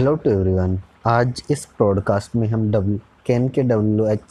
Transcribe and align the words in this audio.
Hello 0.00 0.14
to 0.16 0.30
everyone 0.30 0.78
आज 1.06 1.42
इस 1.50 1.64
podcast 1.78 2.36
में 2.36 2.46
हम 2.48 2.70
डब्ल्यू 2.72 2.98
कैन 3.26 3.48
के 3.48 3.62
डब्ल्यू 3.62 4.06
एच 4.06 4.22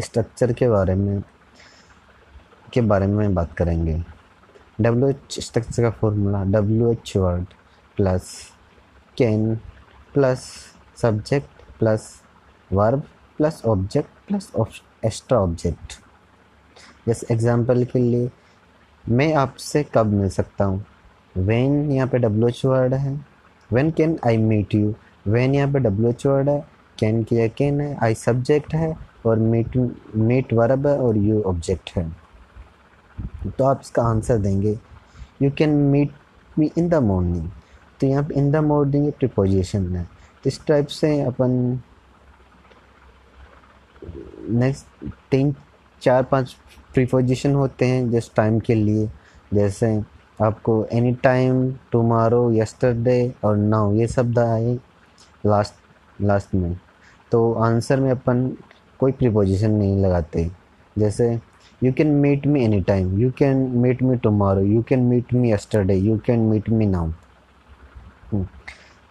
स्ट्रक्चर 0.00 0.52
के 0.52 0.68
बारे 0.68 0.94
में, 0.94 1.22
के 2.72 2.80
बारे 2.80 3.06
में 3.06 3.34
बात 3.34 3.52
करेंगे। 3.56 3.98
डब्ल्यू 4.80 5.08
एच 5.08 5.38
स्ट्रक्चर 5.40 5.82
का 5.82 5.90
formula 5.90 6.42
W 6.44 6.90
H 6.92 7.12
word 7.16 7.52
plus 7.96 8.32
can 9.18 9.54
plus 10.14 10.48
subject 11.02 11.78
plus 11.78 12.10
verb 12.72 13.02
plus 13.38 13.62
object 13.66 14.28
plus 14.28 14.50
extra 15.06 15.38
object 15.38 15.98
जैसे 17.06 17.34
एग्जांपल 17.34 17.84
के 17.84 17.98
लिए, 17.98 18.30
मैं 19.08 19.34
आपसे 19.34 19.84
कब 19.94 20.06
मिल 20.12 20.30
सकता 20.30 20.64
हूँ? 20.64 20.84
वेन 21.36 21.90
यहाँ 21.92 22.08
पे 22.08 22.18
डब्ल्यू 22.18 22.48
एच 22.48 22.64
वर्ड 22.64 22.94
है। 22.94 23.18
When 23.70 23.90
can 23.90 24.18
I 24.26 24.36
meet 24.36 24.74
you 24.74 24.94
when 25.26 25.54
यहाँ 25.54 25.72
पे 25.72 25.78
डब्ल्यू 25.78 26.10
एच 26.10 26.26
वर्ड 26.26 26.48
है 26.48 26.64
कैन 26.98 27.22
किया 27.24 27.46
कैन 27.48 27.80
है 27.80 27.96
आई 28.02 28.14
सब्जेक्ट 28.16 28.74
है 28.74 28.94
और 29.26 29.38
मीट 29.38 29.76
मीट 30.16 30.52
वर्ब 30.52 30.86
है 30.86 30.96
और 30.98 31.16
यू 31.18 31.40
ऑब्जेक्ट 31.42 31.90
है। 31.96 32.10
तो 33.48 33.64
आप 33.64 33.80
इसका 33.84 34.02
आंसर 34.02 34.38
देंगे। 34.38 34.78
You 35.42 35.50
can 35.58 35.70
meet 35.90 36.12
me 36.58 36.70
in 36.78 36.88
the 36.88 36.94
morning 37.04 37.48
तो 38.00 38.06
यहाँ 38.06 38.22
पे 38.24 38.34
इन 38.34 38.50
द 38.50 38.56
मॉर्निंग 38.64 39.10
प्रिपोजिशन 39.12 39.96
है। 39.96 40.04
तो 40.04 40.48
इस 40.48 40.64
टाइप 40.66 40.86
से 40.88 41.20
अपन 41.22 41.80
नेक्स्ट 44.50 45.04
तीन, 45.30 45.54
चार, 46.02 46.22
पाँच 46.22 46.56
प्रिपोजिशन 46.94 47.54
होते 47.54 47.86
हैं 47.86 48.10
जिस 48.10 48.34
टाइम 48.34 48.58
के 48.60 48.74
लिए। 48.74 49.08
जैसे 49.54 50.00
आपको 50.38 50.84
एनी 50.92 51.12
टाइम 51.22 51.70
टुमारो 51.92 52.50
यस्टरडे 52.52 53.32
और 53.44 53.56
नाउ 53.56 53.92
ये 53.94 54.06
शब्द 54.08 54.38
आए। 54.38 54.78
लास्ट 55.44 56.22
लास्ट 56.22 56.54
में। 56.54 56.76
तो 57.32 57.52
आंसर 57.54 58.00
में 58.00 58.10
अपन 58.10 58.48
कोई 59.00 59.12
प्रिपोजिशन 59.12 59.70
नहीं 59.70 59.96
लगाते। 59.98 60.50
जैसे 60.96 61.28
you 61.82 61.92
can 61.92 62.08
meet 62.20 62.46
me 62.46 62.64
any 62.64 62.80
time 62.82 63.18
you 63.18 63.30
can 63.38 63.56
meet 63.76 64.02
me 64.02 64.16
tomorrow 64.18 64.60
you 64.62 64.82
can 64.88 65.02
meet 65.02 65.32
me 65.34 65.52
yesterday 65.52 65.94
you 65.96 66.18
can 66.26 66.40
meet 66.40 66.68
me 66.70 66.86
now 66.86 67.10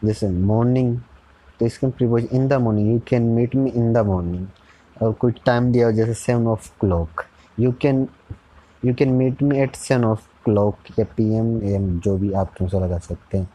जैसे 0.05 0.29
मॉर्निंग 0.29 0.97
तो 1.59 1.65
इसके 1.65 1.87
preposition 1.87 2.27
in 2.31 2.47
the 2.47 2.53
morning 2.61 2.91
you 2.91 2.99
can 3.07 3.23
meet 3.35 3.55
me 3.55 3.69
in 3.69 3.91
the 3.93 4.05
morning 4.07 4.47
और 5.03 5.13
कोई 5.13 5.31
time 5.45 5.71
दिया 5.71 5.85
हो, 5.87 5.91
जैसे 5.91 6.13
seven 6.13 6.47
of 6.47 6.69
clock 6.79 7.23
you 7.59 7.71
can 7.81 8.07
you 8.85 8.93
can 8.93 9.09
meet 9.13 9.41
me 9.43 9.59
at 9.59 9.75
seven 9.75 10.05
of 10.05 10.27
clock 10.45 10.99
या 10.99 11.05
P 11.17 11.33
M 11.35 11.61
M 11.69 11.87
जो 11.99 12.17
भी 12.17 12.31
आप 12.33 12.53
तुमसे 12.57 12.79
लगा 12.79 12.97
सकते 12.99 13.37
हैं। 13.37 13.49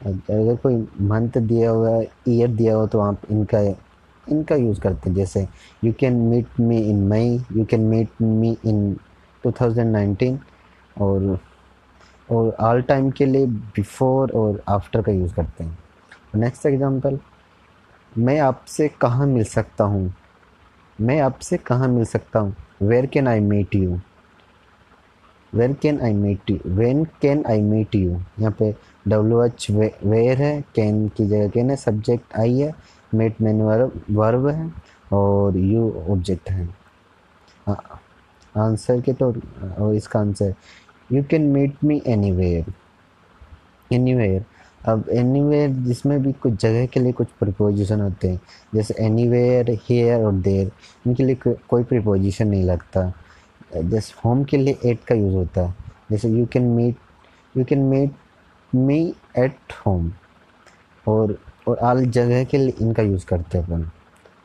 अगर 0.00 0.56
कोई 0.56 0.76
मंथ 1.08 1.38
दिया 1.38 1.70
हुआ 1.70 2.00
ईयर 2.28 2.48
दिया 2.48 2.74
हो 2.76 2.86
तो 2.86 3.00
आप 3.00 3.22
इनका 3.30 3.60
इनका 4.26 4.56
यूज़ 4.56 4.80
करते 4.80 5.08
हैं। 5.10 5.16
जैसे 5.16 5.46
you 5.84 5.92
can 6.00 6.16
meet 6.20 6.60
me 6.60 6.78
in 6.80 7.02
May 7.08 7.28
you 7.52 7.64
can 7.64 7.80
meet 7.80 8.22
me 8.22 8.56
in 8.64 8.92
2019 9.44 10.38
और 11.00 11.38
और 12.28 12.50
ऑल 12.60 12.82
टाइम 12.82 13.10
के 13.10 13.26
लिए 13.26 13.46
बिफोर 13.46 14.30
और 14.30 14.62
आफ्टर 14.68 15.02
का 15.02 15.12
यूज़ 15.12 15.34
करते 15.34 15.64
हैं। 15.64 15.78
नेक्स्ट 16.34 16.66
एग्जांपल 16.66 17.18
मैं 18.18 18.38
आपसे 18.40 18.88
कहाँ 19.00 19.26
मिल 19.26 19.44
सकता 19.44 19.84
हूँ? 19.84 20.12
मैं 20.98 21.20
आपसे 21.20 21.56
कहाँ 21.56 21.88
मिल 21.88 22.04
सकता 22.04 22.38
हूँ? 22.38 22.54
Where 22.82 23.06
can 23.06 23.28
I 23.28 23.40
meet 23.40 23.74
you 23.74 23.98
when 25.54 25.74
can 25.82 26.00
I 26.00 26.12
meet 26.14 26.50
you 26.50 26.58
when 26.74 27.04
can 27.22 27.44
I 27.50 27.62
meet 27.62 27.94
you 27.94 28.10
यहाँ 28.10 28.54
पे 28.58 28.74
डब्ल्यू 29.08 29.42
एच 29.44 29.66
वेयर 29.70 30.42
है? 30.42 30.60
कैन 30.74 31.06
की 31.16 31.26
जगह 31.26 31.48
कैन 31.48 31.70
है? 31.70 31.76
सब्जेक्ट 31.76 32.36
आई 32.38 32.58
है। 32.58 32.74
मेट 33.14 33.40
मैन 33.42 33.62
वर्ब 33.62 34.48
है 34.48 34.70
और 35.12 35.56
यू 35.56 35.90
ऑब्जेक्ट 36.10 36.50
है। 36.50 36.68
आंसर 38.54 39.00
के 39.00 39.12
तो 39.12 39.30
और 39.78 39.94
इसका 39.94 40.20
answer 40.20 40.54
you 41.12 41.22
can 41.30 41.42
meet 41.52 41.84
me 41.84 42.00
anywhere 42.32 42.72
anywhere 44.14 44.44
अब 44.88 45.08
एनी 45.10 45.40
वेयर 45.42 45.70
जिसमें 45.84 46.20
भी 46.22 46.32
कुछ 46.32 46.52
जगह 46.62 46.86
के 46.86 47.00
लिए 47.00 47.12
कुछ 47.12 47.28
प्रिपोजिशन 47.40 48.00
होते 48.00 48.28
हैं। 48.28 48.40
जैसे 48.74 48.94
एनी 49.04 49.26
वेयर 49.28 49.70
हेयर 49.88 50.24
और 50.24 50.32
देर 50.34 50.70
इनके 51.06 51.24
लिए 51.24 51.54
कोई 51.68 51.84
प्रिपोजिशन 51.84 52.48
नहीं 52.48 52.64
लगता। 52.64 53.12
जैसे 53.74 54.14
होम 54.24 54.42
के 54.44 54.56
लिए 54.56 54.78
एट 54.84 55.04
का 55.04 55.14
यूज़ 55.14 55.34
होता 55.34 55.66
है। 55.66 55.74
जैसे 56.10 56.28
you 56.28 56.46
can 56.52 56.62
meet 56.76 57.56
you 57.56 57.64
can 57.64 57.82
meet 57.88 58.14
me 58.72 59.00
at 59.38 59.72
home 59.86 60.10
और 61.06 61.38
और 61.68 61.78
आल 61.78 62.04
जगह 62.06 62.44
के 62.44 62.58
लिए 62.58 62.74
इनका 62.80 63.02
यूज़ 63.02 63.26
करते 63.26 63.58
हैं 63.58 63.64
अपन। 63.64 63.82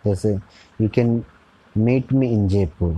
जैसे 0.05 0.33
you 0.81 0.89
can 0.95 1.23
meet 1.75 2.13
me 2.13 2.29
in 2.29 2.47
Jaipur 2.47 2.95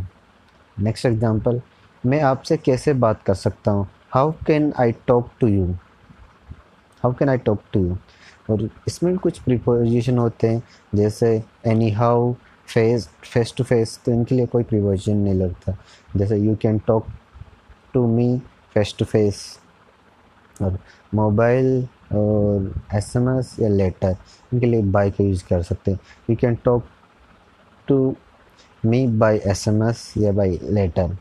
next 0.77 1.05
example 1.05 1.61
मैं 2.03 2.21
आपसे 2.21 2.57
कैसे 2.57 2.93
बात 2.93 3.21
कर 3.23 3.33
सकता 3.33 3.71
हूँ? 3.71 3.87
How 4.13 4.31
can 4.47 4.71
I 4.79 4.91
talk 5.07 5.29
to 5.39 5.47
you 5.47 5.65
how 7.03 7.13
can 7.13 7.29
I 7.29 7.37
talk 7.37 7.61
to 7.73 7.79
you 7.79 7.97
और 8.49 8.69
इसमें 8.87 9.17
कुछ 9.17 9.39
प्रिपोजिशन 9.39 10.17
होते 10.17 10.47
हैं। 10.47 10.61
जैसे 10.95 11.29
anyhow 11.91 12.33
face 12.67 13.07
face 13.23 13.53
to 13.57 13.63
face 13.63 13.99
तो 14.05 14.11
इनके 14.11 14.35
लिए 14.35 14.45
कोई 14.45 14.63
प्रिपोजिशन 14.63 15.17
नहीं 15.17 15.33
लगता। 15.33 15.77
जैसे 16.17 16.37
you 16.37 16.55
can 16.61 16.79
talk 16.87 17.07
to 17.93 18.05
me 18.07 18.37
face 18.73 18.95
to 18.99 19.05
face 19.05 19.41
और 20.61 20.77
मोबाइल 21.13 21.87
और 22.13 22.73
एसएमएस 22.95 23.55
या 23.59 23.69
लेटर 23.69 24.15
इनके 24.51 24.65
लिए 24.65 24.81
बाय 24.91 25.11
का 25.11 25.23
यूज़ 25.23 25.43
कर 25.49 25.61
सकते 25.63 25.91
हैं। 25.91 25.99
You 26.29 26.35
can 26.35 26.55
talk 26.65 26.85
to 27.87 28.15
me 28.85 29.05
by 29.09 29.41
SMS 29.47 30.13
या 30.17 30.31
बाय 30.31 30.57
लेटर 30.63 31.17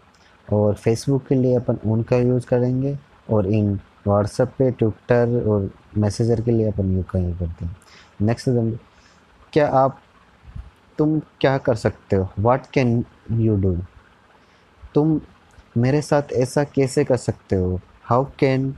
और 0.48 0.74
फेसबुक 0.74 1.26
के 1.26 1.34
लिए 1.34 1.54
अपन 1.56 1.78
उनका 1.84 2.16
यूज़ 2.16 2.46
करेंगे, 2.46 2.98
और 3.30 3.46
इन 3.46 3.72
व्हाट्सएप 4.06 4.48
पे 4.58 4.70
ट्विटर 4.70 5.42
और 5.48 5.70
मैसेजर 5.98 6.40
के 6.40 6.50
लिए 6.50 6.66
अपन 6.68 6.96
यू 6.96 7.02
का 7.10 7.18
यूज़ 7.18 7.38
करते 7.38 7.64
हैं 7.64 7.76
नेक्स्ट 8.20 8.48
क्या 9.52 9.68
आप 9.78 9.98
तुम 10.98 11.18
क्या 11.40 11.56
कर 11.58 11.74
सकते 11.76 12.16
हो? 12.16 12.28
वाट 12.38 12.66
कैन 12.74 13.04
यू 13.32 13.56
डू 13.56 13.76
तुम 14.94 15.20
मेरे 15.76 16.00
साथ 16.02 16.32
ऐसा 16.32 16.64
कैसे 16.64 17.04
कर 17.04 17.16
सकते 17.16 17.56
हो? 17.56 17.80
How 18.04 18.24
can 18.38 18.74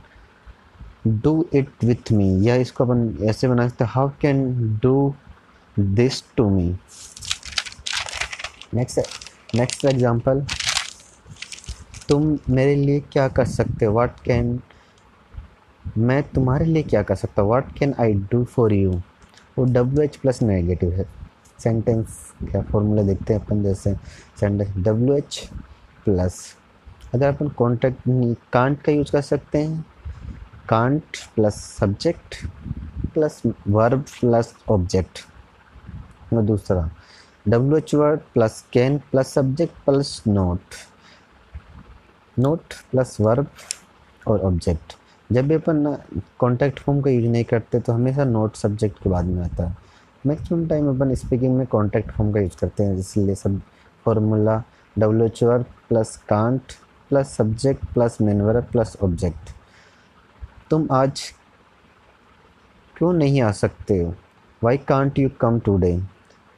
do 1.07 1.45
it 1.55 1.83
with 1.83 2.11
me 2.11 2.29
या 2.47 2.55
इसको 2.55 2.85
अपन 2.85 3.17
ऐसे 3.29 3.47
बना 3.47 3.67
सकते 3.67 3.85
how 3.85 4.09
can 4.21 4.79
do 4.83 5.13
this 5.77 6.23
to 6.37 6.49
me 6.49 6.75
next 8.73 9.55
next 9.55 9.85
example 9.85 10.45
तुम 12.09 12.37
मेरे 12.49 12.75
लिए 12.75 12.99
क्या 13.11 13.27
कर 13.27 13.45
सकते 13.45 13.85
हो? 13.85 13.93
वाट 13.93 14.19
कैन 14.25 14.59
मैं 15.97 16.21
तुम्हारे 16.23 16.65
लिए 16.65 16.83
क्या 16.83 17.01
कर 17.03 17.15
सकता 17.15 17.41
हूँ? 17.41 17.49
What 17.51 17.71
can 17.77 17.93
I 17.99 18.13
do 18.31 18.43
for 18.45 18.73
you 18.73 18.91
वो 19.57 19.65
डब्ल्यू 19.65 20.03
एच 20.03 20.15
प्लस 20.15 20.41
नेगेटिव 20.41 20.91
है। 20.93 21.05
सेंटेंस 21.63 22.17
का 22.43 22.61
फॉर्मूला 22.61 23.03
देखते 23.03 23.33
हैं 23.33 23.41
अपन 23.41 23.63
जैसे 23.63 23.93
सेंटेंस 24.39 24.75
डब्ल्यू 24.77 25.15
एच 25.17 25.39
प्लस 26.05 26.41
अगर 27.13 27.27
अपन 27.27 27.47
कॉन्टेक्ट 27.57 28.01
कांट 28.53 28.81
का 28.81 28.91
यूज़ 28.91 29.11
कर 29.11 29.21
सकते 29.21 29.57
हैं। 29.57 29.85
Can't 30.69 31.17
plus 31.35 31.55
subject 31.79 32.35
plus 33.13 33.41
verb 33.67 34.05
plus 34.19 34.53
object 34.69 35.19
और 36.33 36.41
दूसरा 36.43 36.89
W 37.47 37.77
H 37.77 37.93
word 37.95 38.19
plus 38.33 38.63
can 38.73 38.97
plus 39.11 39.33
subject 39.33 39.83
plus 39.85 40.21
not 40.27 40.75
not 42.37 42.73
plus 42.91 43.17
verb 43.21 43.47
और 44.27 44.41
ऑब्जेक्ट 44.45 44.95
जब 45.29 45.47
भी 45.47 45.55
अपन 45.55 45.95
कॉन्टैक्ट 46.39 46.79
फॉर्म 46.79 47.01
का 47.01 47.11
यूज़ 47.11 47.25
नहीं 47.27 47.43
करते 47.43 47.79
तो 47.79 47.93
हमेशा 47.93 48.23
नोट 48.25 48.55
सब्जेक्ट 48.55 49.03
के 49.03 49.09
बाद 49.09 49.25
में 49.25 49.43
आता 49.43 49.67
है। 49.67 49.75
मैक्सिमम 50.27 50.67
टाइम 50.67 50.89
अपन 50.89 51.13
स्पीकिंग 51.15 51.55
में 51.57 51.65
कॉन्टैक्ट 51.67 52.11
फॉर्म 52.11 52.31
का 52.33 52.39
यूज़ 52.39 52.57
करते 52.59 52.83
हैं 52.83 52.97
इसलिए 52.99 53.35
सब 53.35 53.59
formula 54.05 54.61
W 54.99 55.25
H 55.25 55.43
R 55.43 55.63
plus 55.89 56.15
can't 56.29 56.73
plus 57.09 57.35
subject 57.37 57.85
plus 57.93 58.17
main verb 58.21 58.61
plus 58.71 58.95
object 59.03 59.51
तुम 60.69 60.87
आज 60.91 61.21
क्यों 62.97 63.11
नहीं 63.13 63.41
आ 63.41 63.51
सकते 63.51 63.97
हो? 63.99 64.13
Why 64.61 64.77
can't 64.87 65.19
you 65.19 65.29
come 65.41 65.59
today 65.65 65.97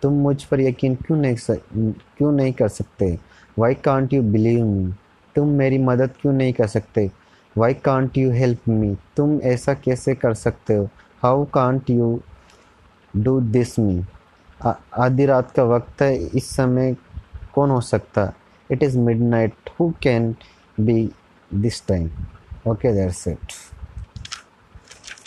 तुम 0.02 0.14
मुझ 0.24 0.44
पर 0.44 0.60
यकीन 0.62 0.96
क्यों 0.96 1.18
नहीं 1.18 1.36
क्यों 1.48 2.32
नहीं 2.32 2.54
कर 2.54 2.68
सकते? 2.68 3.18
Why 3.60 3.74
can't 3.86 4.14
you 4.14 4.22
believe 4.24 4.66
me 4.66 4.94
तुम 5.36 5.48
मेरी 5.58 5.78
मदद 5.78 6.14
क्यों 6.22 6.34
नहीं 6.34 6.54
कर 6.54 6.68
सकते? 6.68 7.10
Why 7.58 7.74
can't 7.74 8.18
you 8.18 8.32
help 8.32 8.70
me 8.70 8.96
तुम 9.18 9.40
ऐसा 9.44 9.74
कैसे 9.74 10.16
कर 10.16 10.34
सकते 10.34 10.76
हो? 10.76 10.90
How 11.24 11.46
can't 11.54 11.90
you 11.90 12.20
do 13.18 13.40
this 13.42 13.78
me. 13.80 14.04
आधी 14.60 15.26
रात 15.26 15.52
का 15.52 15.64
वक्त 15.66 16.02
है, 16.02 16.16
इस 16.18 16.50
समय 16.56 16.96
कौन 17.54 17.70
हो 17.70 17.82
सकता? 17.82 18.32
It 18.70 18.84
is 18.84 18.98
midnight 19.22 19.70
who 19.80 19.92
can 20.04 20.34
be 20.78 21.10
this 21.52 21.86
time 21.88 22.10
okay 22.68 22.94
that's 22.94 23.28
it 23.28 23.54